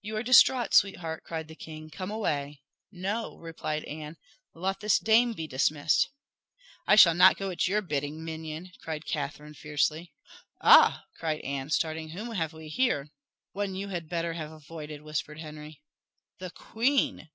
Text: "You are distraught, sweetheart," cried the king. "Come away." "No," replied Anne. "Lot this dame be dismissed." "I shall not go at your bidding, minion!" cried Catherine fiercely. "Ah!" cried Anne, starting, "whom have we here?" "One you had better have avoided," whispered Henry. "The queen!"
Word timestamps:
"You 0.00 0.16
are 0.16 0.22
distraught, 0.22 0.72
sweetheart," 0.72 1.24
cried 1.24 1.46
the 1.46 1.54
king. 1.54 1.90
"Come 1.90 2.10
away." 2.10 2.62
"No," 2.90 3.36
replied 3.36 3.84
Anne. 3.84 4.16
"Lot 4.54 4.80
this 4.80 4.98
dame 4.98 5.34
be 5.34 5.46
dismissed." 5.46 6.08
"I 6.86 6.96
shall 6.96 7.12
not 7.12 7.36
go 7.36 7.50
at 7.50 7.68
your 7.68 7.82
bidding, 7.82 8.24
minion!" 8.24 8.72
cried 8.80 9.04
Catherine 9.04 9.52
fiercely. 9.52 10.14
"Ah!" 10.62 11.04
cried 11.18 11.40
Anne, 11.42 11.68
starting, 11.68 12.08
"whom 12.12 12.30
have 12.32 12.54
we 12.54 12.68
here?" 12.68 13.10
"One 13.52 13.74
you 13.74 13.88
had 13.88 14.08
better 14.08 14.32
have 14.32 14.52
avoided," 14.52 15.02
whispered 15.02 15.38
Henry. 15.40 15.82
"The 16.38 16.48
queen!" 16.48 17.28